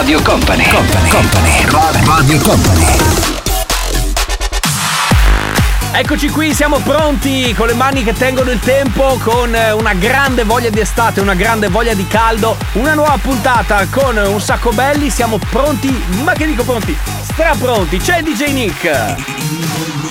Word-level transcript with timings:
Radio 0.00 0.22
Company, 0.22 0.64
Company, 0.66 1.10
Company, 1.10 2.06
Radio 2.06 2.38
Company. 2.38 2.86
Eccoci 5.92 6.30
qui, 6.30 6.54
siamo 6.54 6.78
pronti 6.78 7.52
con 7.52 7.66
le 7.66 7.74
mani 7.74 8.02
che 8.02 8.14
tengono 8.14 8.50
il 8.50 8.60
tempo, 8.60 9.18
con 9.22 9.54
eh, 9.54 9.72
una 9.72 9.92
grande 9.92 10.44
voglia 10.44 10.70
di 10.70 10.80
estate, 10.80 11.20
una 11.20 11.34
grande 11.34 11.68
voglia 11.68 11.92
di 11.92 12.06
caldo, 12.06 12.56
una 12.72 12.94
nuova 12.94 13.18
puntata 13.20 13.86
con 13.90 14.16
un 14.16 14.40
sacco 14.40 14.70
belli, 14.70 15.10
siamo 15.10 15.36
pronti, 15.50 15.90
ma 16.22 16.32
che 16.32 16.46
dico 16.46 16.64
pronti? 16.64 17.19
Strapronti, 17.32 17.98
c'è 17.98 18.22
DJ 18.22 18.52
Nick! 18.52 19.14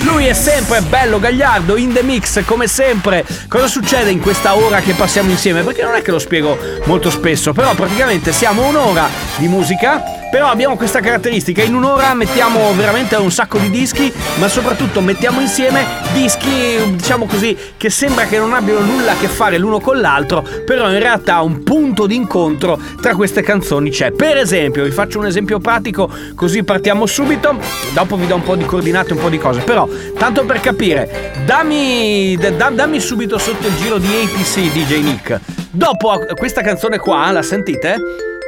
Lui 0.04 0.26
è 0.26 0.32
sempre 0.32 0.80
bello, 0.80 1.18
gagliardo, 1.18 1.76
in 1.76 1.92
the 1.92 2.02
mix, 2.02 2.42
come 2.44 2.66
sempre. 2.66 3.24
Cosa 3.48 3.66
succede 3.66 4.10
in 4.10 4.20
questa 4.20 4.56
ora 4.56 4.80
che 4.80 4.94
passiamo 4.94 5.30
insieme? 5.30 5.62
Perché 5.62 5.82
non 5.82 5.94
è 5.94 6.02
che 6.02 6.10
lo 6.10 6.18
spiego 6.18 6.58
molto 6.86 7.10
spesso, 7.10 7.52
però 7.52 7.74
praticamente 7.74 8.32
siamo 8.32 8.66
un'ora 8.66 9.08
di 9.36 9.46
musica, 9.46 10.19
però 10.30 10.48
abbiamo 10.48 10.76
questa 10.76 11.00
caratteristica, 11.00 11.62
in 11.62 11.74
un'ora 11.74 12.14
mettiamo 12.14 12.72
veramente 12.74 13.16
un 13.16 13.30
sacco 13.32 13.58
di 13.58 13.68
dischi, 13.68 14.12
ma 14.38 14.48
soprattutto 14.48 15.00
mettiamo 15.00 15.40
insieme 15.40 15.84
dischi, 16.12 16.94
diciamo 16.94 17.26
così, 17.26 17.56
che 17.76 17.90
sembra 17.90 18.26
che 18.26 18.38
non 18.38 18.54
abbiano 18.54 18.80
nulla 18.80 19.12
a 19.12 19.16
che 19.16 19.26
fare 19.26 19.58
l'uno 19.58 19.80
con 19.80 20.00
l'altro, 20.00 20.46
però 20.64 20.88
in 20.90 21.00
realtà 21.00 21.40
un 21.40 21.62
punto 21.64 22.06
d'incontro 22.06 22.78
tra 23.00 23.14
queste 23.14 23.42
canzoni 23.42 23.90
c'è. 23.90 24.12
Per 24.12 24.36
esempio, 24.36 24.84
vi 24.84 24.90
faccio 24.90 25.18
un 25.18 25.26
esempio 25.26 25.58
pratico, 25.58 26.08
così 26.36 26.62
partiamo 26.62 27.06
subito, 27.06 27.58
dopo 27.92 28.16
vi 28.16 28.26
do 28.26 28.36
un 28.36 28.42
po' 28.42 28.54
di 28.54 28.64
coordinate, 28.64 29.12
un 29.14 29.18
po' 29.18 29.28
di 29.28 29.38
cose, 29.38 29.60
però 29.60 29.88
tanto 30.16 30.44
per 30.44 30.60
capire, 30.60 31.32
dammi, 31.44 32.36
da- 32.36 32.70
dammi 32.70 33.00
subito 33.00 33.36
sotto 33.36 33.66
il 33.66 33.76
giro 33.76 33.98
di 33.98 34.06
APC 34.06 34.72
DJ 34.72 35.02
Nick. 35.02 35.40
Dopo 35.72 36.24
questa 36.36 36.62
canzone 36.62 36.98
qua, 36.98 37.30
la 37.30 37.42
sentite? 37.42 37.96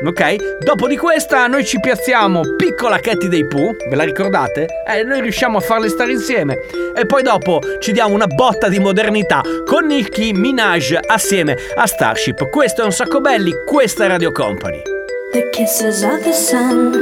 Ok? 0.04 0.58
Dopo 0.64 0.88
di 0.88 0.96
questa 0.96 1.46
noi 1.46 1.64
ci 1.64 1.78
piazziamo 1.78 2.40
Piccola 2.56 2.98
Catty 2.98 3.28
dei 3.28 3.46
Pooh, 3.46 3.76
ve 3.88 3.94
la 3.94 4.02
ricordate? 4.02 4.66
Eh, 4.86 5.04
noi 5.04 5.20
riusciamo 5.20 5.58
a 5.58 5.60
farle 5.60 5.88
stare 5.88 6.10
insieme. 6.10 6.58
E 6.94 7.06
poi 7.06 7.22
dopo 7.22 7.60
ci 7.78 7.92
diamo 7.92 8.14
una 8.14 8.26
botta 8.26 8.68
di 8.68 8.80
modernità 8.80 9.40
con 9.64 9.86
Nicki 9.86 10.32
Minaj 10.32 10.98
assieme 11.06 11.56
a 11.76 11.86
Starship. 11.86 12.48
Questo 12.50 12.82
è 12.82 12.84
un 12.84 12.92
sacco 12.92 13.20
belli, 13.20 13.52
questa 13.64 14.04
è 14.04 14.08
Radio 14.08 14.32
Company. 14.32 14.82
The 15.32 15.48
kisses 15.50 16.02
of 16.02 16.22
the 16.24 16.32
sun 16.32 16.92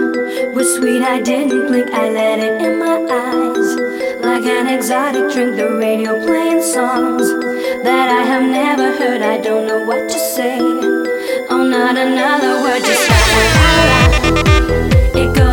were 0.55 0.63
sweet. 0.63 1.03
I 1.03 1.21
didn't 1.21 1.67
blink, 1.67 1.89
I 1.93 2.11
let 2.11 2.39
it 2.39 2.61
in 2.61 2.79
my 2.79 3.05
eyes. 3.11 3.77
Like 4.23 4.47
an 4.47 4.69
exotic 4.69 5.33
drink, 5.33 5.57
the 5.57 5.69
radio 5.79 6.25
playing 6.25 6.63
songs 6.63 7.27
that 7.83 8.09
I 8.09 8.23
have 8.23 8.45
never 8.45 8.93
heard. 8.93 9.23
I 9.23 9.41
don't 9.41 9.67
know 9.67 9.85
what 9.85 10.09
to 10.09 10.19
say. 10.19 11.10
not 11.65 11.97
another 11.97 12.63
word, 12.63 12.83
just 12.85 13.09
like 13.11 13.25
it 15.17 15.35
goes. 15.37 15.50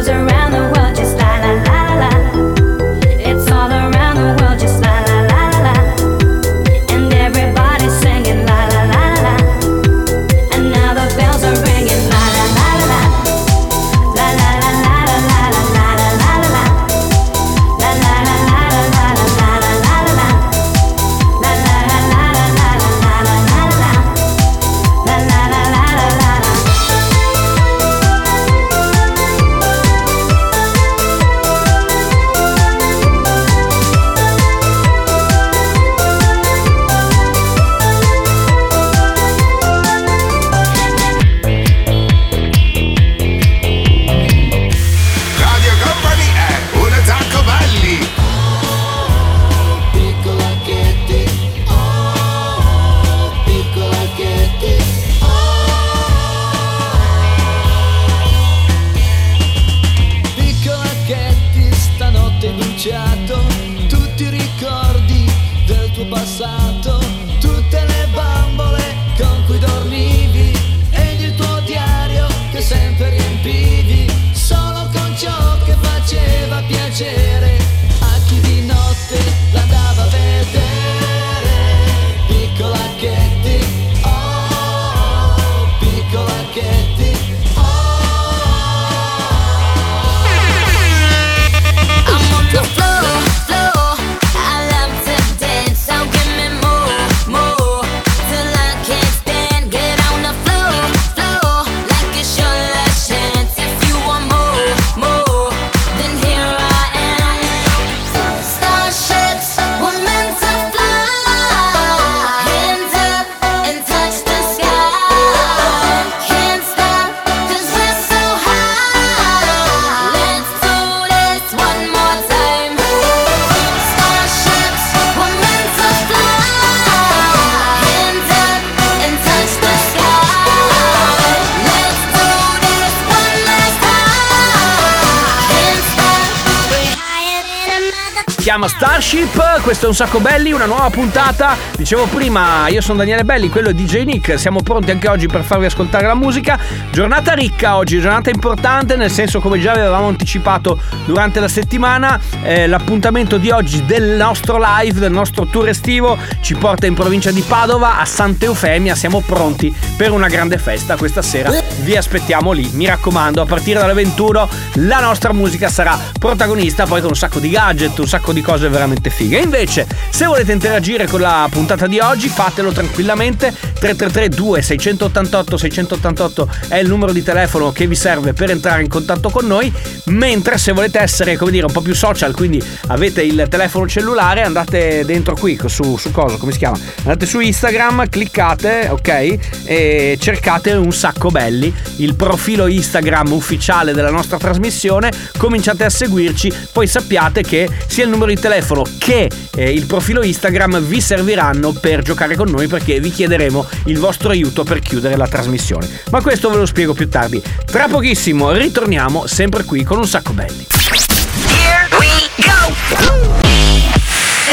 Chiama 138.48 138.70
Starship, 138.70 139.47
questo 139.68 139.84
è 139.84 139.90
un 139.90 139.96
sacco 139.96 140.22
belli, 140.22 140.54
una 140.54 140.66
nuova 140.66 140.90
puntata. 140.90 141.58
Dicevo 141.76 142.06
prima, 142.06 142.70
io 142.70 142.80
sono 142.80 143.00
Daniele 143.00 143.26
Belli, 143.26 143.50
quello 143.50 143.68
è 143.68 143.74
DJ 143.74 144.04
Nick. 144.06 144.40
Siamo 144.40 144.62
pronti 144.62 144.92
anche 144.92 145.10
oggi 145.10 145.28
per 145.28 145.44
farvi 145.44 145.66
ascoltare 145.66 146.08
la 146.08 146.16
musica. 146.16 146.58
Giornata 146.90 147.34
ricca 147.34 147.76
oggi, 147.76 148.00
giornata 148.00 148.30
importante, 148.30 148.96
nel 148.96 149.12
senso 149.12 149.42
come 149.42 149.60
già 149.60 149.74
avevamo 149.74 150.08
anticipato 150.08 150.80
durante 151.04 151.42
la 151.42 151.50
settimana, 151.50 152.18
eh, 152.44 152.66
l'appuntamento 152.66 153.38
di 153.38 153.50
oggi 153.50 153.84
del 153.84 154.16
nostro 154.16 154.58
live, 154.58 155.02
del 155.02 155.12
nostro 155.12 155.46
tour 155.46 155.68
estivo, 155.68 156.18
ci 156.40 156.56
porta 156.56 156.86
in 156.86 156.94
provincia 156.94 157.32
di 157.32 157.42
Padova 157.42 158.00
a 158.00 158.06
Santa 158.06 158.46
Eufemia. 158.46 158.96
Siamo 158.96 159.20
pronti 159.20 159.76
per 159.98 160.12
una 160.12 160.30
grande 160.30 160.60
festa 160.60 160.96
questa 160.96 161.22
sera. 161.22 161.52
Vi 161.82 161.94
aspettiamo 161.94 162.54
lì, 162.54 162.70
mi 162.72 162.86
raccomando, 162.86 163.42
a 163.42 163.46
partire 163.46 163.82
dalle 163.82 163.92
21 163.92 164.48
la 164.76 165.02
nostra 165.02 165.34
musica 165.34 165.68
sarà 165.68 166.00
protagonista, 166.18 166.86
poi 166.86 167.02
con 167.02 167.10
un 167.10 167.18
sacco 167.18 167.40
di 167.40 167.50
gadget, 167.50 168.00
un 168.00 168.08
sacco 168.08 168.32
di 168.32 168.42
cose 168.42 168.70
veramente 168.70 169.10
fighe. 169.10 169.40
E 169.40 169.57
invece, 169.58 169.88
se 170.12 170.26
volete 170.26 170.52
interagire 170.52 171.08
con 171.08 171.20
la 171.20 171.48
puntata 171.50 171.88
di 171.88 171.98
oggi, 172.00 172.30
fatelo 172.30 172.72
tranquillamente. 172.72 173.52
333 173.52 174.30
2688 174.30 175.58
688 175.58 176.50
è 176.68 176.78
il 176.78 176.88
numero 176.88 177.12
di 177.12 177.24
telefono 177.24 177.72
che 177.72 177.88
vi 177.88 177.96
serve 177.96 178.34
per 178.34 178.52
entrare 178.52 178.84
in 178.84 178.88
contatto 178.88 179.30
con 179.30 179.48
noi. 179.48 179.74
Mentre 180.06 180.60
se 180.60 180.74
volete 180.74 181.00
essere, 181.00 181.38
come 181.38 181.50
dire, 181.52 181.66
un 181.66 181.72
po' 181.72 181.82
più 181.82 181.96
social, 181.96 182.36
quindi 182.36 182.62
avete 182.88 183.24
il 183.24 183.48
telefono 183.50 183.88
cellulare, 183.88 184.44
andate 184.44 185.04
dentro 185.06 185.36
qui 185.36 185.60
su, 185.66 185.98
su 185.98 186.12
cosa, 186.12 186.38
come 186.38 186.52
si 186.52 186.60
chiama? 186.60 186.78
Andate 187.00 187.26
su 187.26 187.40
Instagram, 187.40 188.10
cliccate, 188.10 188.90
ok? 188.92 189.38
E 189.66 190.18
cercate 190.20 190.74
un 190.74 190.94
sacco 190.94 191.30
belli, 191.30 191.74
il 191.98 192.16
profilo 192.16 192.68
Instagram 192.68 193.32
ufficiale 193.32 193.94
della 193.94 194.12
nostra 194.12 194.38
trasmissione, 194.38 195.12
cominciate 195.38 195.84
a 195.84 195.90
seguirci, 195.90 196.54
poi 196.72 196.86
sappiate 196.86 197.42
che 197.42 197.68
sia 197.88 198.04
il 198.04 198.10
numero 198.12 198.30
di 198.32 198.40
telefono 198.40 198.84
che 199.00 199.30
eh, 199.56 199.72
il 199.72 199.86
profilo 199.86 200.24
Instagram 200.24 200.80
vi 200.82 201.02
serviranno 201.02 201.72
per 201.74 202.02
giocare 202.02 202.36
con 202.36 202.50
noi 202.50 202.68
perché 202.68 203.00
vi 203.00 203.12
chiederemo 203.12 203.66
il 203.86 204.00
vostro 204.00 204.30
aiuto 204.30 204.64
per 204.64 204.80
chiudere 204.80 205.16
la 205.16 205.28
trasmissione. 205.28 205.88
Ma 206.12 206.22
questo 206.22 206.50
ve 206.50 206.58
lo 206.58 206.66
spiego 206.66 206.94
più 206.94 207.10
tardi. 207.10 207.42
Tra 207.66 207.88
pochissimo 207.88 208.52
ritorniamo 208.52 209.28
sempre 209.28 209.64
qui 209.64 209.84
con 209.84 209.98
un 209.98 210.08
sacco 210.08 210.34
belli. 210.34 210.66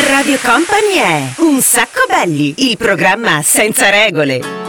Radio 0.09 0.39
Company 0.43 0.95
è 0.97 1.33
Un 1.39 1.61
sacco 1.61 2.05
belli, 2.09 2.55
il 2.59 2.77
programma 2.77 3.41
senza 3.43 3.91
regole. 3.91 4.64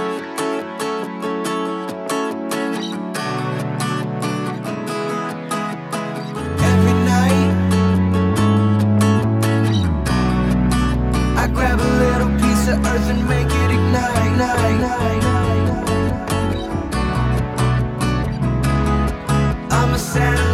I 11.46 11.48
grab 11.48 11.80
a 11.80 11.84
little 11.84 12.32
piece 12.40 12.68
of 12.70 12.84
earth 12.84 13.10
and 13.12 13.30
make 13.30 13.46
it 13.46 13.72
ignite. 13.78 14.32
night, 14.36 14.80
night, 14.82 15.24
I'm 19.70 19.94
a 19.94 20.00
satellite, 20.00 20.45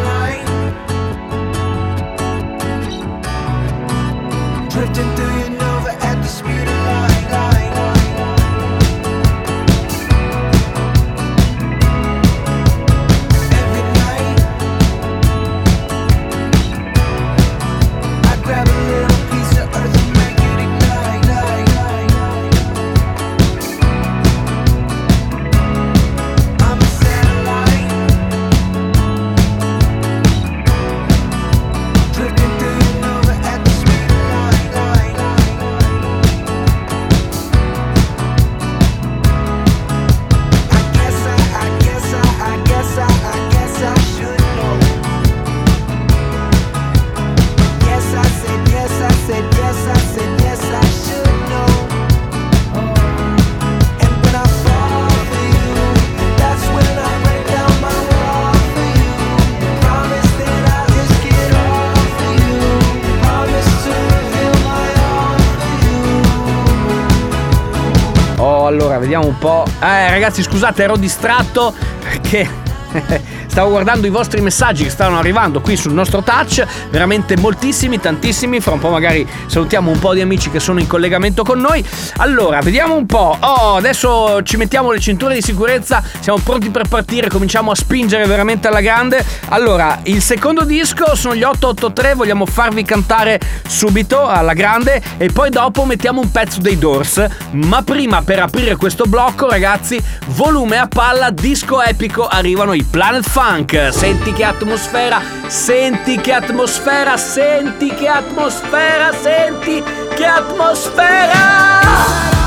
allora, 68.72 68.98
vediamo 68.98 69.28
un 69.28 69.38
po'. 69.38 69.66
Eh, 69.82 70.10
ragazzi, 70.10 70.42
scusate, 70.42 70.84
ero 70.84 70.96
distratto 70.98 71.74
perché. 72.00 72.50
Stavo 73.52 73.72
guardando 73.72 74.08
i 74.08 74.10
vostri 74.10 74.40
messaggi 74.40 74.86
che 74.86 74.90
stavano 74.90 75.20
arrivando 75.20 75.60
qui 75.60 75.76
sul 75.76 75.92
nostro 75.92 76.22
touch, 76.22 76.66
veramente 76.90 77.36
moltissimi, 77.36 78.00
tantissimi. 78.00 78.62
Fra 78.62 78.72
un 78.72 78.80
po' 78.80 78.90
magari 78.90 79.28
salutiamo 79.48 79.92
un 79.92 80.00
po' 80.00 80.14
di 80.14 80.22
amici 80.22 80.50
che 80.50 80.62
sono 80.62 80.80
in 80.80 80.88
collegamento 80.88 81.44
con 81.44 81.60
noi. 81.60 81.86
Allora, 82.20 82.62
vediamo 82.62 82.96
un 82.96 83.06
po'. 83.06 83.36
Oh, 83.38 83.76
adesso 83.76 84.42
ci 84.44 84.56
mettiamo 84.56 84.92
le 84.92 85.02
cinture 85.02 85.34
di 85.34 85.42
sicurezza, 85.42 86.02
siamo 86.22 86.40
pronti 86.42 86.70
per 86.70 86.88
partire, 86.88 87.28
cominciamo 87.28 87.72
a 87.72 87.76
spingere 87.76 88.26
veramente 88.26 88.70
alla 88.70 88.80
grande. 88.80 89.22
Allora, 89.50 90.00
il 90.04 90.22
secondo 90.22 90.64
disco 90.64 91.14
sono 91.14 91.36
gli 91.36 91.44
883, 91.44 92.14
vogliamo 92.14 92.46
farvi 92.46 92.86
cantare 92.86 93.38
subito 93.68 94.28
alla 94.28 94.54
grande 94.54 95.02
e 95.18 95.30
poi 95.30 95.50
dopo 95.50 95.84
mettiamo 95.84 96.22
un 96.22 96.32
pezzo 96.32 96.62
dei 96.62 96.78
Doors. 96.78 97.26
Ma 97.52 97.82
prima 97.82 98.22
per 98.22 98.40
aprire 98.40 98.78
questo 98.78 99.04
blocco, 99.04 99.50
ragazzi, 99.50 100.02
volume 100.28 100.78
a 100.78 100.88
palla, 100.88 101.32
disco 101.32 101.82
epico, 101.82 102.26
arrivano 102.30 102.72
i 102.72 102.84
Planet 102.84 103.28
Funk. 103.44 103.90
Senti 103.92 104.34
che 104.34 104.44
atmosfera, 104.44 105.20
senti 105.48 106.16
che 106.18 106.32
atmosfera, 106.32 107.18
senti 107.18 107.92
che 107.92 108.08
atmosfera, 108.08 109.12
senti 109.14 109.84
che 110.14 110.26
atmosfera! 110.26 112.41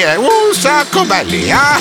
È 0.00 0.16
un 0.16 0.54
sacco 0.54 1.04
belli. 1.04 1.50
Ah, 1.52 1.78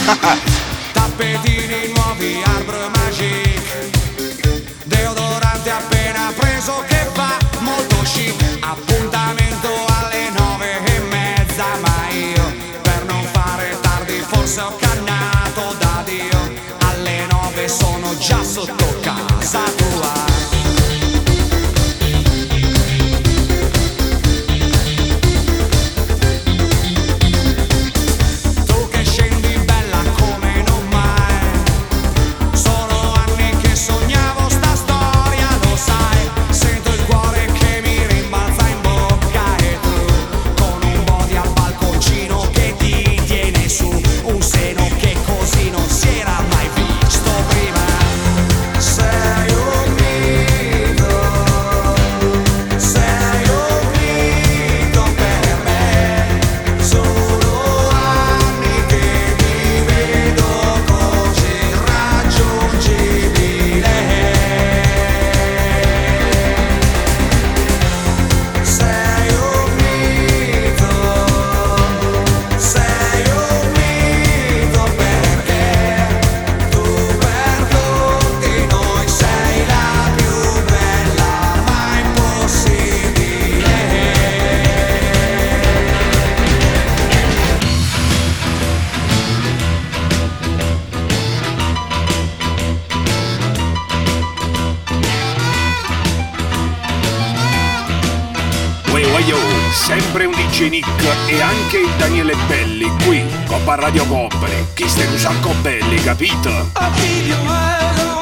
Alice 100.63 100.87
e 101.27 101.41
anche 101.41 101.79
il 101.79 101.89
Daniele 101.97 102.35
Belli 102.47 102.87
qui, 103.03 103.23
Coppa 103.47 103.73
Radio 103.75 104.05
Company, 104.05 104.67
chi 104.75 104.87
stai 104.87 105.07
un 105.07 105.17
sacco 105.17 105.53
belli, 105.61 105.95
capito? 106.03 106.49
Eh, 106.49 108.20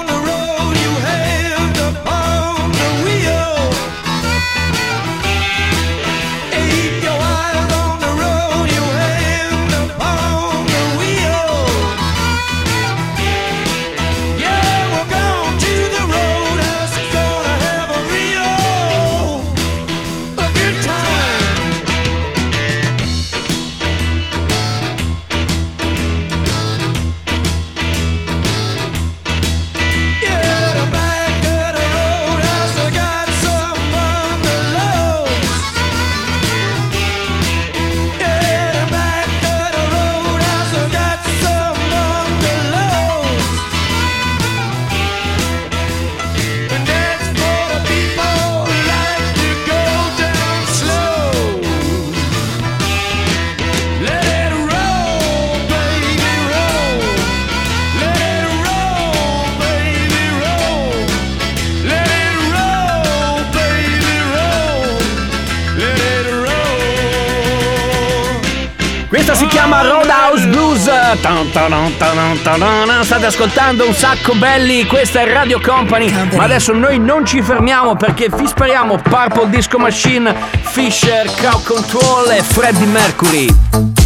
State 73.03 73.25
ascoltando 73.25 73.85
un 73.85 73.93
sacco 73.93 74.33
belli, 74.35 74.85
questa 74.85 75.21
è 75.21 75.31
Radio 75.31 75.59
Company. 75.59 76.11
Ma 76.35 76.43
adesso 76.43 76.73
noi 76.73 76.99
non 76.99 77.25
ci 77.25 77.41
fermiamo 77.41 77.95
perché 77.95 78.29
vi 78.29 78.47
spariamo 78.47 78.97
Purple 78.97 79.49
Disco 79.49 79.77
Machine, 79.77 80.33
Fisher, 80.61 81.29
Cow 81.41 81.61
Control 81.63 82.31
e 82.31 82.43
Freddie 82.43 82.85
Mercury. 82.85 83.98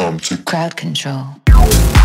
To 0.00 0.36
Crowd 0.46 0.76
Control. 0.76 1.99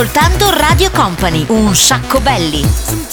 ascoltando 0.00 0.48
Radio 0.48 0.90
Company, 0.92 1.44
un 1.48 1.74
sacco 1.76 2.20
belli. 2.20 3.09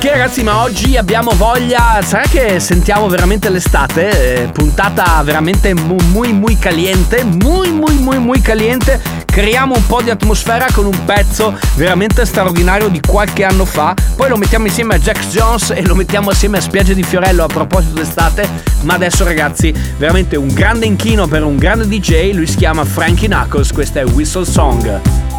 Perché 0.00 0.16
ragazzi, 0.16 0.42
ma 0.42 0.62
oggi 0.62 0.96
abbiamo 0.96 1.32
voglia, 1.32 2.00
sarà 2.02 2.22
che 2.22 2.58
sentiamo 2.58 3.06
veramente 3.06 3.50
l'estate? 3.50 4.44
Eh, 4.44 4.48
puntata 4.48 5.20
veramente 5.22 5.74
mu- 5.74 6.00
muy 6.10 6.32
muy 6.32 6.56
caliente, 6.56 7.22
muy 7.22 7.70
muy 7.70 7.98
muy 7.98 8.16
muy 8.16 8.40
caliente. 8.40 8.98
Creiamo 9.26 9.74
un 9.74 9.84
po' 9.86 10.00
di 10.00 10.08
atmosfera 10.08 10.68
con 10.72 10.86
un 10.86 11.04
pezzo 11.04 11.54
veramente 11.74 12.24
straordinario 12.24 12.88
di 12.88 12.98
qualche 13.06 13.44
anno 13.44 13.66
fa. 13.66 13.94
Poi 14.16 14.30
lo 14.30 14.38
mettiamo 14.38 14.68
insieme 14.68 14.94
a 14.94 14.98
Jax 14.98 15.26
Jones 15.32 15.70
e 15.76 15.84
lo 15.84 15.94
mettiamo 15.94 16.30
assieme 16.30 16.56
a 16.56 16.60
Spiagge 16.62 16.94
di 16.94 17.02
Fiorello 17.02 17.44
a 17.44 17.48
proposito 17.48 17.92
d'estate. 17.92 18.48
Ma 18.84 18.94
adesso 18.94 19.22
ragazzi, 19.22 19.70
veramente 19.98 20.34
un 20.36 20.48
grande 20.48 20.86
inchino 20.86 21.26
per 21.26 21.44
un 21.44 21.58
grande 21.58 21.86
DJ, 21.86 22.32
lui 22.32 22.46
si 22.46 22.56
chiama 22.56 22.86
Frankie 22.86 23.28
Knuckles, 23.28 23.70
questa 23.70 24.00
è 24.00 24.04
Whistle 24.04 24.46
Song. 24.46 25.29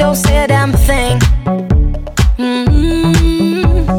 Don't 0.00 0.16
say 0.16 0.44
a 0.44 0.46
damn 0.48 0.72
thing. 0.72 1.18
Mm-hmm. 2.38 3.98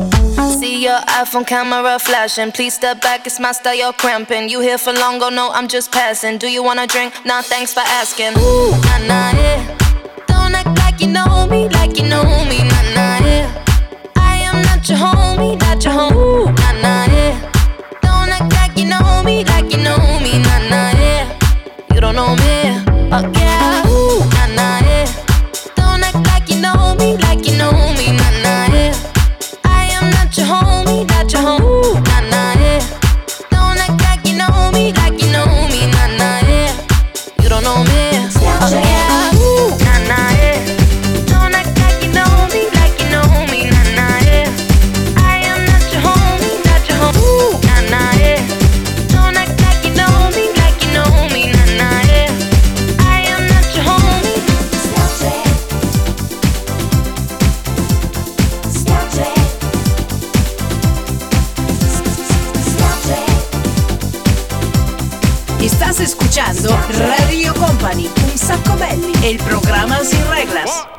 See 0.60 0.84
your 0.84 1.00
iPhone 1.22 1.46
camera 1.46 2.00
flashing. 2.00 2.52
Please 2.52 2.74
step 2.74 3.02
back, 3.02 3.28
it's 3.28 3.40
my 3.40 3.52
style, 3.52 3.76
you're 3.76 3.94
cramping. 3.94 4.50
You 4.50 4.62
here 4.62 4.80
for 4.80 4.94
long, 4.94 5.22
oh 5.22 5.30
no, 5.30 5.52
I'm 5.52 5.68
just 5.68 5.92
passing. 5.92 6.40
Do 6.40 6.48
you 6.48 6.64
wanna 6.64 6.88
drink? 6.88 7.14
Nah, 7.24 7.44
thanks 7.44 7.72
for 7.76 7.82
asking. 7.82 8.34
Ooh, 8.40 8.72
nah, 8.72 8.98
nah, 9.06 9.32
yeah. 9.38 9.78
Don't 10.26 10.56
act 10.56 10.76
like 10.80 11.00
you 11.02 11.08
know 11.08 11.46
me, 11.48 11.70
like 11.70 11.96
you 12.00 12.10
know 12.10 12.24
me, 12.50 12.64
nah, 12.64 12.82
nah, 12.96 13.20
yeah. 13.24 13.64
I 14.16 14.38
am 14.38 14.64
not 14.64 14.90
your 14.90 14.98
homie, 14.98 15.60
not 15.60 15.84
your 15.86 15.94
home. 15.94 16.18
Ooh, 16.18 16.46
nah, 16.46 16.82
nah, 16.82 17.06
yeah. 17.14 17.52
Don't 18.02 18.30
act 18.30 18.52
like 18.54 18.76
you 18.76 18.86
know 18.90 19.22
me, 19.24 19.44
Company, 67.92 68.10
un 68.32 68.38
sacco 68.38 68.78
belli, 68.78 69.14
el 69.24 69.38
programa 69.38 70.00
sin 70.04 70.26
reglas. 70.30 70.91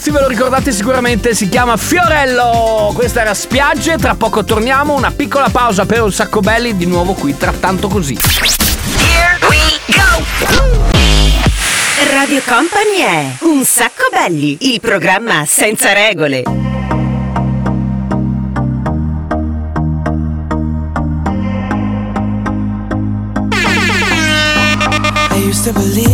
Ragazzi 0.00 0.10
ve 0.12 0.20
lo 0.20 0.28
ricordate 0.28 0.72
sicuramente, 0.72 1.34
si 1.34 1.50
chiama 1.50 1.76
Fiorello. 1.76 2.90
Questa 2.94 3.20
era 3.20 3.34
Spiagge, 3.34 3.98
tra 3.98 4.14
poco 4.14 4.44
torniamo, 4.44 4.94
una 4.94 5.10
piccola 5.10 5.50
pausa 5.50 5.84
per 5.84 6.00
un 6.00 6.10
sacco 6.10 6.40
belli, 6.40 6.74
di 6.74 6.86
nuovo 6.86 7.12
qui 7.12 7.36
trattanto 7.36 7.88
così. 7.88 8.16
Radio 12.12 12.40
Company 12.46 12.96
è 12.98 13.36
un 13.40 13.62
sacco 13.64 14.08
belli, 14.10 14.56
il 14.72 14.80
programma 14.80 15.44
senza 15.46 15.92
regole. 15.92 16.44
I 25.32 25.46
used 25.46 25.64
to 25.64 25.72
believe 25.72 26.09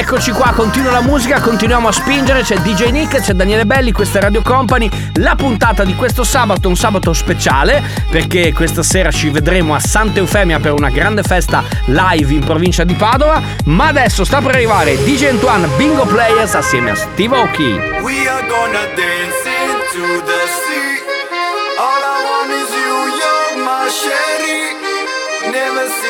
eccoci 0.00 0.30
qua, 0.30 0.52
continua 0.54 0.92
la 0.92 1.02
musica, 1.02 1.40
continuiamo 1.40 1.86
a 1.86 1.92
spingere, 1.92 2.40
c'è 2.40 2.56
DJ 2.56 2.88
Nick, 2.88 3.20
c'è 3.20 3.34
Daniele 3.34 3.66
Belli, 3.66 3.92
questa 3.92 4.18
è 4.18 4.22
Radio 4.22 4.40
Company, 4.40 4.88
la 5.16 5.34
puntata 5.34 5.84
di 5.84 5.94
questo 5.94 6.24
sabato 6.24 6.62
è 6.62 6.66
un 6.68 6.76
sabato 6.76 7.12
speciale 7.12 7.82
perché 8.10 8.54
questa 8.54 8.82
sera 8.82 9.10
ci 9.10 9.28
vedremo 9.28 9.74
a 9.74 9.78
Santa 9.78 10.20
Eufemia 10.20 10.58
per 10.58 10.72
una 10.72 10.88
grande 10.88 11.22
festa 11.22 11.62
live 11.84 12.32
in 12.32 12.42
provincia 12.42 12.82
di 12.82 12.94
Padova, 12.94 13.42
ma 13.66 13.88
adesso 13.88 14.24
sta 14.24 14.40
per 14.40 14.54
arrivare 14.54 14.96
DJ 15.04 15.24
Antoine 15.24 15.68
Bingo 15.76 16.06
Players 16.06 16.54
assieme 16.54 16.90
a 16.90 16.94
Steve 16.94 17.36
Aoki. 17.36 17.80
We. 18.00 18.20
Never 25.50 25.88
seen 25.88 26.09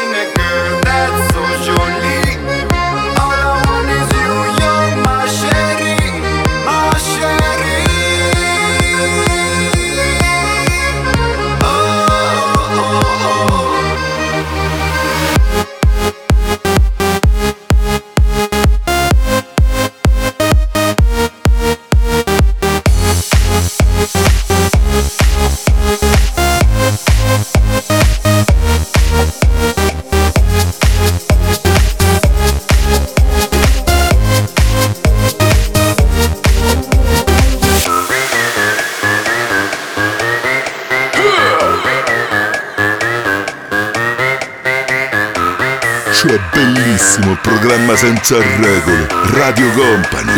C'è 46.20 46.38
bellissimo 46.52 47.34
programma 47.40 47.96
senza 47.96 48.36
regole. 48.36 49.06
Radio 49.32 49.70
Company. 49.70 50.32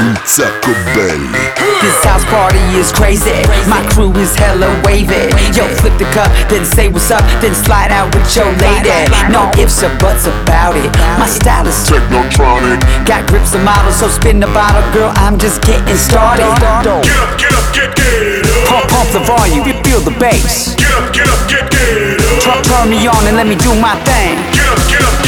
Un 0.00 0.18
sacco 0.24 0.72
belli. 0.92 1.30
This 1.78 2.04
house 2.04 2.24
party 2.24 2.58
is 2.76 2.90
crazy. 2.90 3.46
My 3.66 3.80
crew 3.94 4.12
is 4.16 4.34
hella 4.34 4.66
wavy. 4.82 5.30
Yo, 5.54 5.64
flip 5.76 5.96
the 5.96 6.06
cup, 6.10 6.28
then 6.48 6.64
say 6.64 6.88
what's 6.88 7.08
up, 7.12 7.22
then 7.40 7.54
slide 7.54 7.92
out 7.92 8.12
with 8.16 8.34
your 8.34 8.50
lady. 8.58 8.90
No 9.30 9.48
ifs 9.56 9.80
or 9.84 9.94
buts 9.98 10.26
about 10.26 10.74
it. 10.74 10.90
My 11.20 11.28
style 11.28 11.68
is 11.68 11.86
technotronic. 11.86 12.82
Got 13.06 13.28
grips 13.28 13.54
and 13.54 13.64
models, 13.64 13.94
so 13.94 14.08
spin 14.08 14.40
the 14.40 14.48
bottle, 14.48 14.82
girl. 14.92 15.12
I'm 15.14 15.38
just 15.38 15.62
getting 15.62 15.96
started. 15.96 16.42
Get 16.42 16.74
up, 16.74 17.38
get 17.38 17.52
up, 17.54 17.72
get, 17.72 17.94
get 17.94 18.42
up. 18.42 18.66
Pump, 18.66 18.88
pump 18.90 19.10
the 19.12 19.20
volume, 19.20 19.64
you 19.64 19.74
feel 19.84 20.00
the 20.00 20.18
bass. 20.18 20.74
Get 20.74 20.90
up, 20.98 21.14
get 21.14 21.28
up, 21.28 21.48
get, 21.48 21.70
get 21.70 22.18
up. 22.18 22.42
Turn, 22.42 22.62
turn 22.64 22.90
me 22.90 23.06
on 23.06 23.24
and 23.24 23.36
let 23.36 23.46
me 23.46 23.54
do 23.54 23.70
my 23.78 23.94
thing. 24.02 24.34
Get 24.50 24.66
up, 24.66 24.82
get 24.90 24.98
up, 24.98 25.14
get, 25.14 25.22
get 25.22 25.22
up. 25.22 25.27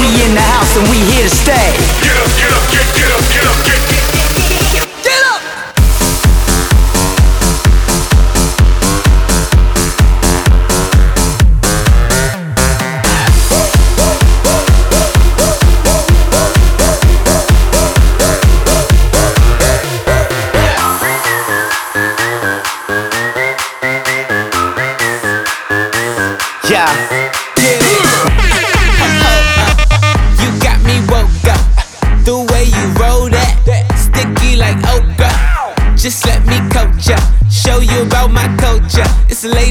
We 0.00 0.08
in 0.24 0.34
the 0.34 0.42
house 0.42 0.76
and 0.76 0.88
we 0.90 0.98
here 1.12 1.24
to 1.24 1.30
stay. 1.30 1.72
Get 2.04 2.16
up, 2.20 2.28
get 2.36 2.52
up, 2.52 2.64
get, 2.68 2.86
get 2.94 3.10
up, 3.10 3.24
get 3.32 3.46
up, 3.46 3.58
get, 3.64 4.01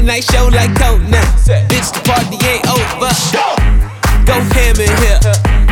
late 0.02 0.06
night 0.06 0.24
show 0.24 0.48
like 0.50 0.74
Conan. 0.74 1.10
Bitch, 1.70 1.92
the 1.94 2.02
party 2.02 2.38
ain't 2.46 2.66
over. 2.66 3.10
Go 4.26 4.34
ham 4.54 4.74
in 4.78 4.90
here. 5.02 5.18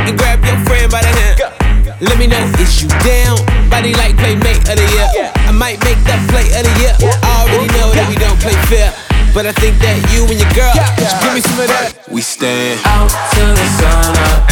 And 0.06 0.18
grab 0.18 0.44
your 0.44 0.58
friend 0.66 0.90
by 0.90 1.02
the 1.02 1.12
hand. 1.18 2.00
Let 2.00 2.18
me 2.18 2.26
know 2.26 2.40
is 2.58 2.82
you 2.82 2.88
down. 3.02 3.38
Body 3.70 3.94
like 3.94 4.16
playmate 4.16 4.68
of 4.68 4.76
the 4.78 4.86
year. 4.94 5.30
I 5.34 5.52
might 5.52 5.82
make 5.84 5.98
that 6.06 6.22
play 6.30 6.46
of 6.54 6.62
the 6.62 6.72
year. 6.80 6.94
I 7.22 7.42
already 7.42 7.68
know 7.74 7.90
that 7.92 8.06
we 8.08 8.16
don't 8.16 8.38
play 8.40 8.54
fair. 8.70 8.94
But 9.34 9.46
I 9.46 9.52
think 9.52 9.78
that 9.78 9.94
you 10.10 10.26
and 10.26 10.38
your 10.38 10.50
girl 10.58 10.74
should 10.74 11.22
give 11.22 11.34
me 11.34 11.40
some 11.40 11.60
of 11.60 11.68
that. 11.70 11.94
We 12.10 12.20
stand 12.20 12.82
out 12.82 13.10
till 13.30 13.54
the 13.54 13.66
sun 13.78 14.10
up, 14.26 14.49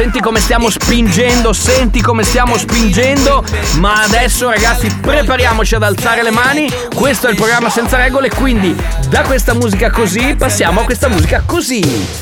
senti 0.00 0.20
come 0.20 0.40
stiamo 0.40 0.70
spingendo, 0.70 1.52
senti 1.52 2.00
come 2.00 2.22
stiamo 2.22 2.56
spingendo. 2.56 3.44
Ma 3.80 4.02
adesso, 4.02 4.48
ragazzi, 4.48 4.88
prepariamoci 4.98 5.74
ad 5.74 5.82
alzare 5.82 6.22
le 6.22 6.30
mani. 6.30 6.72
Questo 6.94 7.26
è 7.26 7.30
il 7.30 7.36
programma 7.36 7.68
senza 7.68 7.98
regole. 7.98 8.30
Quindi, 8.30 8.74
da 9.10 9.20
questa 9.20 9.52
musica 9.52 9.90
così, 9.90 10.34
passiamo 10.38 10.80
a 10.80 10.84
questa 10.84 11.08
musica 11.08 11.42
così. 11.44 12.19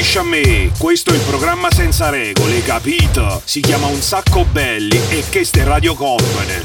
Capisci 0.00 0.16
a 0.16 0.22
me, 0.22 0.70
questo 0.78 1.10
è 1.10 1.14
il 1.14 1.20
programma 1.20 1.68
senza 1.70 2.08
regole, 2.08 2.62
capito? 2.62 3.42
Si 3.44 3.60
chiama 3.60 3.86
Un 3.88 4.00
sacco 4.00 4.46
belli 4.50 4.98
e 5.10 5.22
che 5.28 5.44
ste 5.44 5.62
Radio 5.62 5.94
Company. 5.94 6.64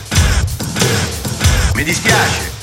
Mi 1.73 1.83
dispiace. 1.83 2.53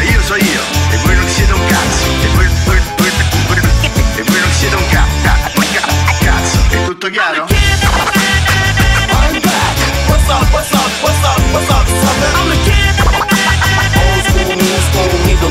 Io 0.00 0.22
so 0.22 0.34
io. 0.36 0.62
E 0.92 0.96
voi 0.96 1.14
non 1.14 1.28
siete 1.28 1.52
un 1.52 1.60
cazzo. 1.66 2.06
E 2.22 2.26
voi, 2.28 2.46
voi- 2.64 2.80
voi- 2.96 3.10
voi- 3.48 3.60
e 4.16 4.22
voi 4.22 4.40
non 4.40 4.50
siete 4.58 4.76
un 4.76 4.88
ca- 4.88 5.06
ca- 5.22 5.50
ca- 5.52 6.24
cazzo. 6.24 6.58
È 6.70 6.84
tutto 6.86 7.10
chiaro? 7.10 7.44
What's 10.08 10.28
up, 10.30 10.50
what's 10.54 10.72
up, 10.72 11.02
what's 11.02 11.22
up, 11.22 11.52
what's 11.52 11.68
up? 11.68 11.86
I'm 12.34 12.48
the 12.48 12.56
kid. 12.64 12.96
Old 14.00 14.24
school, 14.24 14.56
new 14.56 14.80
school, 14.88 15.20
need 15.26 15.38
to, 15.38 15.48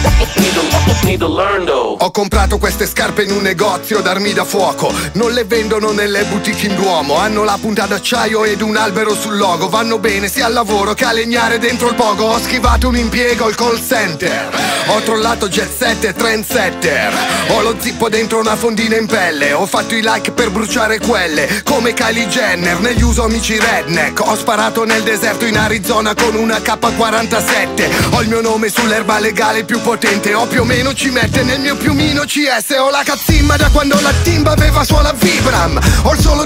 Ho 1.99 2.11
comprato 2.11 2.57
queste 2.57 2.87
scarpe 2.87 3.23
in 3.23 3.31
un 3.31 3.41
negozio 3.41 3.99
d'armi 3.99 4.31
da 4.31 4.45
fuoco. 4.45 4.89
Non 5.13 5.31
le 5.31 5.43
vendono 5.43 5.91
nelle 5.91 6.23
boutique 6.23 6.67
in 6.67 6.75
Duomo. 6.75 7.17
Hanno 7.17 7.43
la 7.43 7.57
punta 7.59 7.85
d'acciaio 7.85 8.45
ed 8.45 8.61
un 8.61 8.77
albero 8.77 9.13
sul 9.13 9.35
logo. 9.35 9.67
Vanno 9.67 9.99
bene 9.99 10.29
sia 10.29 10.45
al 10.45 10.53
lavoro 10.53 10.93
che 10.93 11.03
a 11.03 11.11
legnare 11.11 11.59
dentro 11.59 11.89
il 11.89 11.95
pogo. 11.95 12.23
Ho 12.23 12.39
schivato 12.39 12.87
un 12.87 12.95
impiego 12.95 13.45
al 13.45 13.55
call 13.55 13.85
center. 13.85 14.49
Ho 14.87 15.01
trollato 15.01 15.49
jet 15.49 15.69
set 15.75 16.05
e 16.05 16.13
trendsetter. 16.13 17.13
Ho 17.49 17.61
lo 17.61 17.75
zippo 17.79 18.07
dentro 18.07 18.39
una 18.39 18.55
fondina 18.55 18.95
in 18.95 19.05
pelle. 19.05 19.51
Ho 19.51 19.65
fatto 19.65 19.95
i 19.95 20.01
like 20.01 20.31
per 20.31 20.51
bruciare 20.51 20.99
quelle. 20.99 21.63
Come 21.63 21.93
Kylie 21.93 22.27
Jenner 22.27 22.79
negli 22.79 23.03
uso 23.03 23.23
amici 23.23 23.59
redneck. 23.59 24.21
Ho 24.25 24.35
sparato 24.35 24.85
nel 24.85 25.03
deserto 25.03 25.45
in 25.45 25.57
Arizona 25.57 26.15
con 26.15 26.35
una 26.35 26.57
K47. 26.59 28.15
Ho 28.15 28.21
il 28.21 28.29
mio 28.29 28.41
nome 28.41 28.69
sull'erba 28.69 29.19
legale 29.19 29.65
più 29.65 29.81
potente. 29.81 30.33
Ho 30.33 30.45
più 30.45 30.61
o 30.61 30.65
meno 30.65 30.92
ci 30.95 31.09
mette 31.09 31.43
nel 31.43 31.59
mio 31.59 31.75
piumino 31.75 32.23
CS. 32.25 32.75
Ho 32.77 32.89
la 32.89 33.03
cazzimma 33.03 33.55
da 33.57 33.69
quando 33.69 33.99
la 34.01 34.11
timba 34.23 34.51
aveva 34.51 34.83
suola 34.83 35.13
Vibram. 35.13 35.79
Ho 36.03 36.13
il 36.13 36.19
solo 36.19 36.45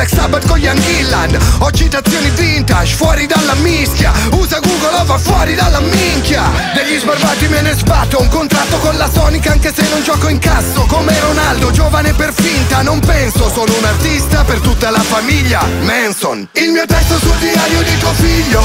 Black 0.00 0.14
Sabbath 0.14 0.46
con 0.46 0.58
Ian 0.58 0.80
Gillan. 0.80 1.36
Ho 1.58 1.70
citazioni 1.70 2.30
vintage 2.30 2.94
fuori 2.94 3.26
dalla 3.26 3.52
mischia. 3.56 4.10
Usa 4.30 4.58
Google 4.58 4.96
o 4.98 5.04
va 5.04 5.18
fuori 5.18 5.54
dalla 5.54 5.80
minchia. 5.80 6.50
Degli 6.72 6.98
sbarbati 6.98 7.48
me 7.48 7.60
ne 7.60 7.74
sbatto. 7.74 8.18
Un 8.18 8.28
contratto 8.28 8.78
con 8.78 8.96
la 8.96 9.10
Sonic 9.12 9.46
anche 9.48 9.70
se 9.74 9.86
non 9.90 10.02
gioco 10.02 10.28
in 10.28 10.38
casso. 10.38 10.86
Come 10.86 11.12
Ronaldo, 11.20 11.70
giovane 11.70 12.14
per 12.14 12.32
finta. 12.32 12.80
Non 12.80 13.00
penso, 13.00 13.52
sono 13.52 13.76
un 13.76 13.84
artista 13.84 14.42
per 14.42 14.60
tutta 14.60 14.88
la 14.88 15.02
famiglia. 15.02 15.68
Manson. 15.82 16.48
Il 16.52 16.70
mio 16.70 16.86
testo 16.86 17.18
sul 17.18 17.36
diario 17.36 17.82
di 17.82 17.98
tuo 17.98 18.12
figlio. 18.14 18.62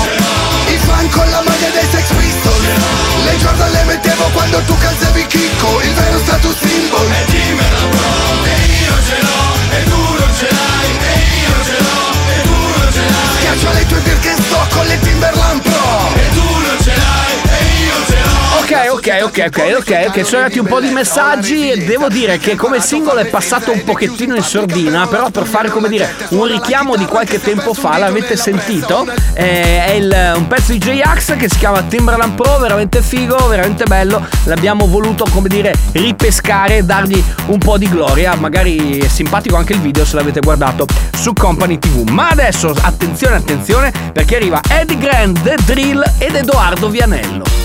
I 0.68 0.78
fan 0.86 1.10
con 1.10 1.30
la 1.32 1.42
maglia 1.46 1.68
dei 1.68 1.88
Sex 1.92 2.14
Pistols. 2.16 2.64
Le 3.26 3.36
Jordan 3.40 3.72
le 3.72 3.84
mettevo 3.84 4.24
quando 4.32 4.62
tu 4.62 4.78
calzavi 4.78 5.28
chicco. 5.28 5.82
Il 5.82 5.94
vero 5.96 6.18
status 6.20 6.56
symbol. 6.62 7.12
E 7.12 7.26
dimmela 7.30 7.80
bro. 7.90 8.46
E 8.46 8.86
io 8.86 8.96
ce 9.06 9.22
l'ho. 9.22 9.45
Le 13.86 13.90
tue 13.90 14.00
Birkenstock 14.02 14.70
con 14.74 14.88
le 14.88 14.98
Timberland 15.00 15.45
Ok, 18.96 19.10
ok, 19.24 19.44
ok, 19.48 19.76
ok, 19.78 20.06
ok, 20.08 20.26
sono 20.26 20.42
arrivati 20.44 20.60
un 20.60 20.68
po' 20.68 20.80
di 20.80 20.90
messaggi 20.90 21.70
e 21.70 21.84
devo 21.84 22.08
dire 22.08 22.38
che 22.38 22.56
come 22.56 22.80
singolo 22.80 23.20
è 23.20 23.26
passato 23.26 23.74
un 23.74 23.84
pochettino 23.84 24.36
in 24.36 24.42
sordina, 24.42 25.06
però 25.06 25.30
per 25.30 25.46
fare 25.46 25.70
come 25.70 25.90
dire 25.90 26.12
un 26.30 26.46
richiamo 26.48 26.96
di 26.96 27.04
qualche 27.06 27.42
tempo 27.42 27.74
fa, 27.74 27.98
l'avete 27.98 28.38
sentito? 28.38 29.06
Eh, 29.34 29.86
è 29.86 29.92
il- 29.92 30.34
un 30.38 30.48
pezzo 30.48 30.72
di 30.72 30.78
J-Ax 30.78 31.36
che 31.36 31.50
si 31.50 31.58
chiama 31.58 31.82
Timberland 31.84 32.36
Pro, 32.36 32.58
veramente 32.58 33.02
figo, 33.02 33.36
veramente 33.50 33.84
bello, 33.84 34.26
l'abbiamo 34.46 34.88
voluto 34.88 35.26
come 35.30 35.50
dire 35.50 35.74
ripescare 35.92 36.78
e 36.78 36.84
dargli 36.84 37.22
un 37.48 37.58
po' 37.58 37.78
di 37.78 37.90
gloria, 37.90 38.34
magari 38.36 39.00
è 39.00 39.08
simpatico 39.10 39.58
anche 39.58 39.74
il 39.74 39.82
video 39.82 40.06
se 40.06 40.16
l'avete 40.16 40.40
guardato 40.40 40.86
su 41.16 41.34
Company 41.34 41.78
TV. 41.80 42.10
Ma 42.10 42.30
adesso 42.30 42.74
attenzione, 42.82 43.36
attenzione, 43.36 43.92
perché 44.14 44.38
arriva 44.38 44.62
Eddie 44.70 44.98
Grant, 44.98 45.42
The 45.44 45.58
Drill 45.66 46.02
ed 46.18 46.36
Edoardo 46.36 46.88
Vianello. 46.88 47.65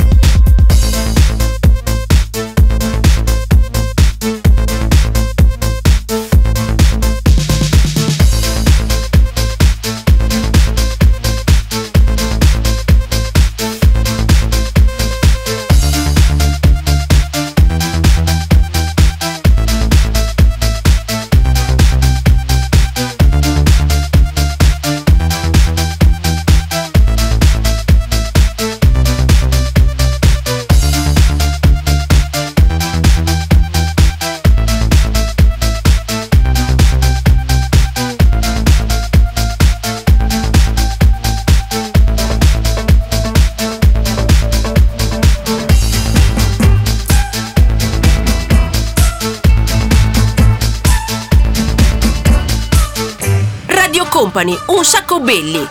Company, 54.21 54.55
un 54.67 54.85
sacco 54.85 55.19
belli. 55.19 55.67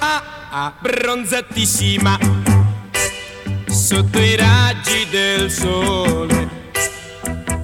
abbronzatissima 0.50 2.18
sotto 3.68 4.18
i 4.18 4.34
raggi 4.34 5.06
del 5.08 5.48
sole. 5.48 6.48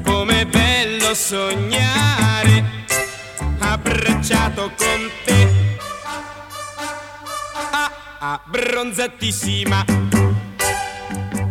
Com'è 0.05 0.47
bello 0.47 1.13
sognare 1.13 2.85
abbracciato 3.59 4.71
con 4.77 5.11
te. 5.25 5.77
Ah, 7.73 7.91
abbronzatissima 8.45 9.85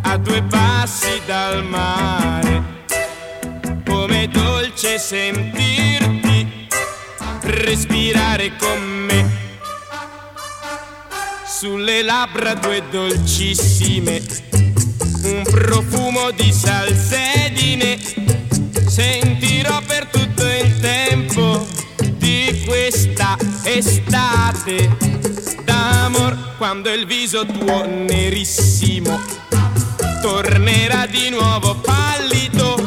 a 0.04 0.18
due 0.18 0.44
passi 0.44 1.22
dal 1.26 1.62
mare. 1.66 2.64
Com'è 3.84 4.30
dolce 4.30 4.98
sentirti 4.98 6.25
respirare 7.46 8.56
con 8.58 8.82
me 8.82 9.44
sulle 11.46 12.02
labbra 12.04 12.54
due 12.54 12.84
dolcissime, 12.90 14.22
un 15.24 15.44
profumo 15.44 16.32
di 16.32 16.52
salsedine, 16.52 17.98
sentirò 18.88 19.82
per 19.86 20.08
tutto 20.08 20.46
il 20.48 20.80
tempo 20.80 21.66
di 22.04 22.64
questa 22.66 23.38
estate 23.64 24.98
d'amor 25.64 26.56
quando 26.58 26.92
il 26.92 27.06
viso 27.06 27.46
tuo 27.46 27.86
nerissimo 27.86 29.20
tornerà 30.26 31.06
di 31.06 31.30
nuovo 31.30 31.76
pallido. 31.76 32.85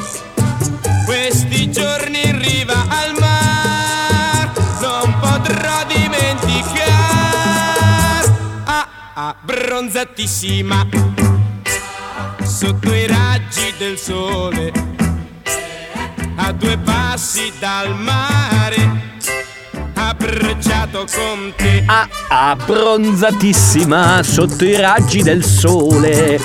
Abbronzatissima 9.68 10.88
sotto 12.42 12.94
i 12.94 13.06
raggi 13.06 13.74
del 13.76 13.98
sole 13.98 14.72
a 16.36 16.52
due 16.52 16.78
passi 16.78 17.52
dal 17.58 17.94
mare 17.94 19.20
abbracciato 19.92 21.04
con 21.14 21.52
te 21.54 21.84
Ah, 21.84 22.08
abbronzatissima 22.52 24.22
sotto 24.22 24.64
i 24.64 24.74
raggi 24.76 25.22
del 25.22 25.44
sole. 25.44 26.40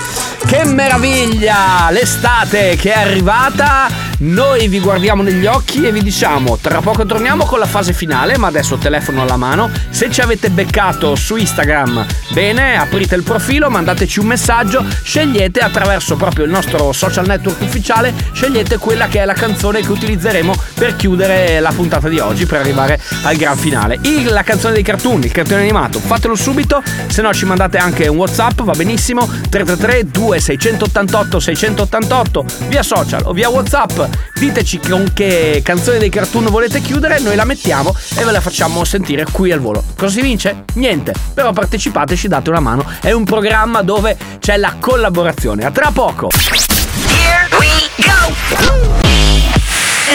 Che 0.45 0.65
meraviglia! 0.65 1.89
L'estate 1.89 2.75
che 2.75 2.93
è 2.93 2.99
arrivata. 2.99 4.11
Noi 4.19 4.67
vi 4.69 4.79
guardiamo 4.79 5.21
negli 5.21 5.45
occhi 5.45 5.85
e 5.85 5.91
vi 5.91 6.01
diciamo, 6.01 6.57
tra 6.61 6.79
poco 6.79 7.05
torniamo 7.05 7.43
con 7.45 7.59
la 7.59 7.65
fase 7.65 7.91
finale, 7.91 8.37
ma 8.37 8.47
adesso 8.47 8.77
telefono 8.77 9.23
alla 9.23 9.35
mano. 9.35 9.69
Se 9.89 10.09
ci 10.09 10.21
avete 10.21 10.49
beccato 10.49 11.15
su 11.15 11.35
Instagram, 11.35 12.05
bene, 12.29 12.77
aprite 12.77 13.15
il 13.15 13.23
profilo, 13.23 13.69
mandateci 13.69 14.19
un 14.19 14.27
messaggio, 14.27 14.85
scegliete 15.03 15.59
attraverso 15.59 16.15
proprio 16.15 16.45
il 16.45 16.51
nostro 16.51 16.93
social 16.93 17.25
network 17.25 17.59
ufficiale, 17.61 18.13
scegliete 18.31 18.77
quella 18.77 19.07
che 19.07 19.21
è 19.21 19.25
la 19.25 19.33
canzone 19.33 19.81
che 19.81 19.91
utilizzeremo 19.91 20.53
per 20.75 20.95
chiudere 20.95 21.59
la 21.59 21.71
puntata 21.71 22.07
di 22.07 22.19
oggi, 22.19 22.45
per 22.45 22.61
arrivare 22.61 23.01
al 23.23 23.35
gran 23.35 23.57
finale. 23.57 23.97
Il- 24.03 24.31
la 24.31 24.43
canzone 24.43 24.73
dei 24.75 24.83
cartoon, 24.83 25.23
il 25.23 25.31
cartone 25.33 25.61
animato, 25.61 25.99
fatelo 25.99 26.35
subito, 26.35 26.81
se 27.07 27.21
no 27.21 27.33
ci 27.33 27.43
mandate 27.45 27.77
anche 27.77 28.07
un 28.07 28.17
WhatsApp, 28.17 28.61
va 28.61 28.73
benissimo, 28.73 29.27
333 29.49 30.05
2688 30.39 31.39
688 31.39 32.45
via 32.67 32.83
social 32.83 33.21
o 33.25 33.33
via 33.33 33.49
WhatsApp. 33.49 34.01
Diteci 34.35 34.79
con 34.79 35.11
che 35.13 35.61
canzone 35.63 35.99
dei 35.99 36.09
cartoon 36.09 36.45
volete 36.45 36.81
chiudere, 36.81 37.19
noi 37.19 37.35
la 37.35 37.45
mettiamo 37.45 37.95
e 38.17 38.23
ve 38.23 38.31
la 38.31 38.41
facciamo 38.41 38.83
sentire 38.83 39.25
qui 39.31 39.51
al 39.51 39.59
volo. 39.59 39.83
Cosa 39.95 40.13
si 40.13 40.21
vince? 40.21 40.63
Niente, 40.73 41.13
però 41.33 41.51
partecipate, 41.51 42.15
ci 42.15 42.27
date 42.27 42.49
una 42.49 42.59
mano. 42.59 42.85
È 43.01 43.11
un 43.11 43.23
programma 43.23 43.81
dove 43.81 44.17
c'è 44.39 44.57
la 44.57 44.75
collaborazione. 44.79 45.65
A 45.65 45.71
tra 45.71 45.91
poco. 45.91 46.29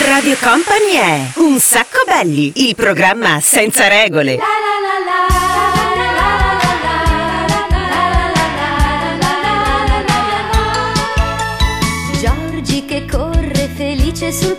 Radio 0.06 0.36
Company 0.40 0.92
è 0.94 1.20
Un 1.36 1.58
sacco 1.58 2.02
belli, 2.06 2.52
il 2.66 2.74
programma 2.74 3.40
senza 3.40 3.88
regole. 3.88 4.36
Giorgi 4.36 5.37
felice 14.28 14.44
sul 14.44 14.57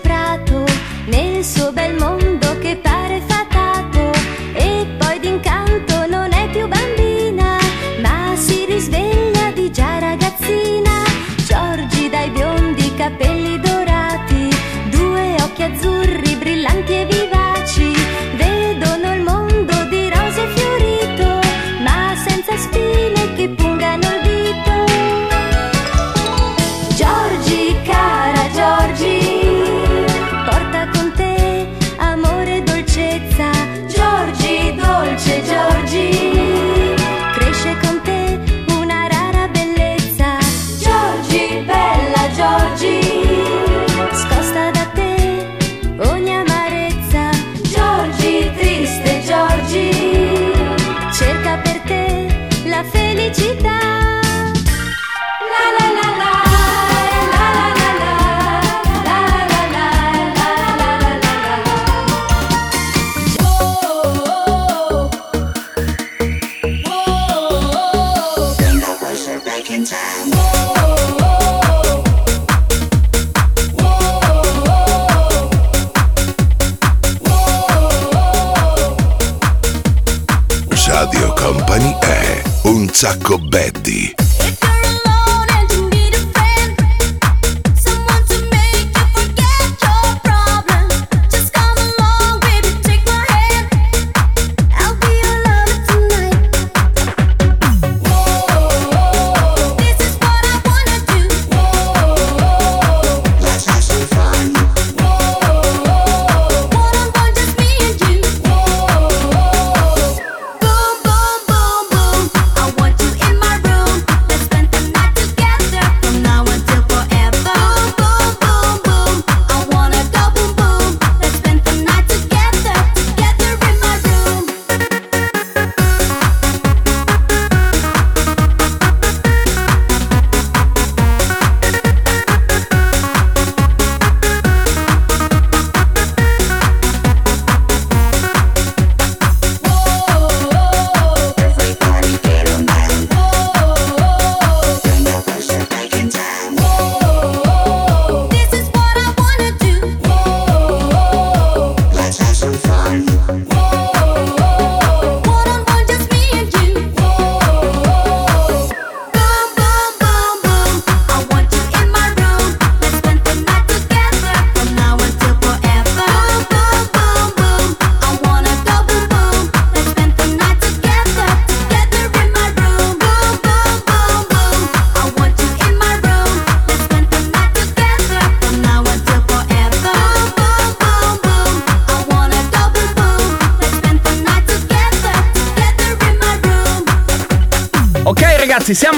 Un 83.01 83.38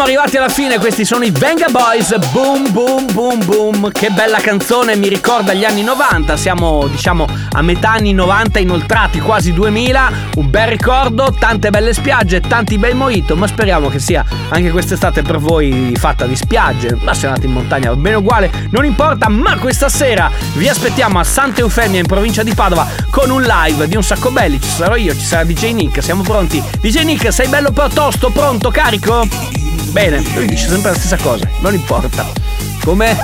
siamo 0.01 0.17
arrivati 0.17 0.37
alla 0.37 0.49
fine. 0.49 0.79
Questi 0.79 1.05
sono 1.05 1.23
i 1.23 1.29
Venga 1.29 1.67
Boys. 1.69 2.17
Boom, 2.31 2.71
boom, 2.71 3.13
boom, 3.13 3.45
boom. 3.45 3.91
Che 3.91 4.09
bella 4.09 4.39
canzone, 4.39 4.95
mi 4.95 5.07
ricorda 5.07 5.53
gli 5.53 5.63
anni 5.63 5.83
90. 5.83 6.37
Siamo, 6.37 6.87
diciamo, 6.87 7.27
a 7.51 7.61
metà 7.61 7.91
anni 7.91 8.11
90, 8.11 8.57
inoltrati 8.59 9.19
quasi 9.19 9.53
2000. 9.53 10.11
Un 10.37 10.49
bel 10.49 10.67
ricordo, 10.67 11.35
tante 11.37 11.69
belle 11.69 11.93
spiagge, 11.93 12.39
tanti 12.39 12.79
bei 12.79 12.95
mojito. 12.95 13.35
Ma 13.35 13.45
speriamo 13.45 13.89
che 13.89 13.99
sia 13.99 14.25
anche 14.49 14.71
quest'estate 14.71 15.21
per 15.21 15.37
voi 15.37 15.93
fatta 15.95 16.25
di 16.25 16.35
spiagge. 16.35 16.97
Ma 17.01 17.13
se 17.13 17.27
andate 17.27 17.45
in 17.45 17.53
montagna 17.53 17.89
va 17.89 17.95
bene 17.95 18.15
uguale, 18.15 18.51
non 18.71 18.85
importa. 18.85 19.29
Ma 19.29 19.57
questa 19.57 19.89
sera 19.89 20.31
vi 20.53 20.67
aspettiamo 20.67 21.19
a 21.19 21.23
Santa 21.23 21.59
Eufemia 21.59 21.99
in 21.99 22.07
provincia 22.07 22.41
di 22.41 22.55
Padova 22.55 22.87
con 23.11 23.29
un 23.29 23.43
live 23.43 23.87
di 23.87 23.95
un 23.95 24.03
sacco 24.03 24.31
belli. 24.31 24.59
Ci 24.59 24.69
sarò 24.69 24.95
io, 24.95 25.13
ci 25.13 25.25
sarà 25.25 25.43
DJ 25.43 25.73
Nick. 25.73 26.01
Siamo 26.01 26.23
pronti. 26.23 26.63
DJ 26.79 27.03
Nick, 27.03 27.31
sei 27.31 27.47
bello 27.49 27.71
però 27.71 27.87
tosto, 27.87 28.31
pronto, 28.31 28.71
carico? 28.71 29.69
Bene, 29.91 30.23
lui 30.35 30.47
dice 30.47 30.69
sempre 30.69 30.91
la 30.91 30.97
stessa 30.97 31.17
cosa, 31.17 31.49
non 31.59 31.73
importa. 31.73 32.25
Come? 32.83 33.17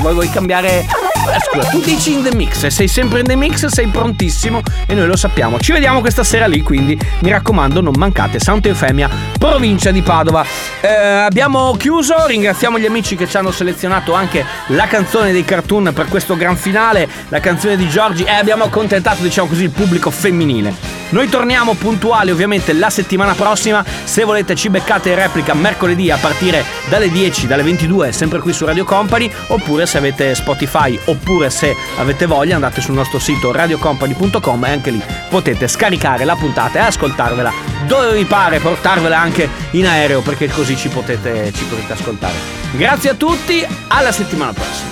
Vuoi, 0.00 0.12
vuoi 0.12 0.30
cambiare? 0.30 0.86
Scusa, 1.22 1.68
tu 1.68 1.80
dici 1.80 2.12
in 2.12 2.22
the 2.22 2.34
mix, 2.34 2.66
sei 2.66 2.88
sempre 2.88 3.20
in 3.20 3.26
the 3.26 3.36
mix, 3.36 3.66
sei 3.66 3.86
prontissimo 3.86 4.60
e 4.86 4.94
noi 4.94 5.06
lo 5.06 5.16
sappiamo. 5.16 5.60
Ci 5.60 5.72
vediamo 5.72 6.00
questa 6.00 6.24
sera 6.24 6.46
lì, 6.46 6.62
quindi 6.62 6.98
mi 7.20 7.30
raccomando, 7.30 7.80
non 7.80 7.94
mancate. 7.96 8.40
Santa 8.40 8.68
Eufemia, 8.68 9.08
provincia 9.38 9.90
di 9.92 10.02
Padova. 10.02 10.44
Eh, 10.80 10.88
abbiamo 10.88 11.76
chiuso, 11.76 12.26
ringraziamo 12.26 12.78
gli 12.78 12.86
amici 12.86 13.14
che 13.14 13.28
ci 13.28 13.36
hanno 13.36 13.52
selezionato 13.52 14.14
anche 14.14 14.44
la 14.68 14.86
canzone 14.86 15.30
dei 15.30 15.44
cartoon 15.44 15.92
per 15.94 16.08
questo 16.08 16.36
gran 16.36 16.56
finale, 16.56 17.08
la 17.28 17.40
canzone 17.40 17.76
di 17.76 17.88
Giorgi 17.88 18.24
e 18.24 18.32
abbiamo 18.32 18.64
accontentato, 18.64 19.22
diciamo 19.22 19.48
così, 19.48 19.62
il 19.64 19.70
pubblico 19.70 20.10
femminile. 20.10 21.00
Noi 21.12 21.28
torniamo 21.28 21.74
puntuali 21.74 22.30
ovviamente 22.30 22.72
la 22.72 22.88
settimana 22.88 23.34
prossima, 23.34 23.84
se 24.04 24.24
volete 24.24 24.54
ci 24.54 24.70
beccate 24.70 25.10
in 25.10 25.16
replica 25.16 25.52
mercoledì 25.52 26.10
a 26.10 26.16
partire 26.16 26.64
dalle 26.88 27.10
10, 27.10 27.46
dalle 27.46 27.62
22, 27.62 28.12
sempre 28.12 28.38
qui 28.38 28.54
su 28.54 28.64
Radio 28.64 28.84
Company, 28.84 29.30
oppure 29.48 29.84
se 29.84 29.98
avete 29.98 30.34
Spotify, 30.34 30.98
oppure 31.12 31.50
se 31.50 31.74
avete 31.98 32.26
voglia 32.26 32.56
andate 32.56 32.80
sul 32.80 32.94
nostro 32.94 33.18
sito 33.18 33.52
radiocompany.com 33.52 34.64
e 34.64 34.70
anche 34.70 34.90
lì 34.90 35.02
potete 35.28 35.68
scaricare 35.68 36.24
la 36.24 36.36
puntata 36.36 36.78
e 36.78 36.82
ascoltarvela 36.82 37.52
dove 37.86 38.14
vi 38.14 38.24
pare, 38.24 38.58
portarvela 38.58 39.18
anche 39.18 39.48
in 39.72 39.86
aereo 39.86 40.20
perché 40.20 40.48
così 40.48 40.76
ci 40.76 40.88
potete, 40.88 41.52
ci 41.54 41.64
potete 41.64 41.92
ascoltare. 41.92 42.34
Grazie 42.72 43.10
a 43.10 43.14
tutti, 43.14 43.64
alla 43.88 44.12
settimana 44.12 44.52
prossima. 44.52 44.90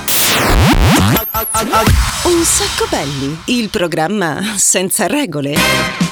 Un 2.22 2.44
sacco 2.44 2.86
belli, 2.90 3.40
il 3.46 3.70
programma 3.70 4.54
senza 4.56 5.06
regole. 5.06 6.09